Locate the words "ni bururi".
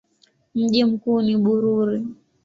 1.21-2.05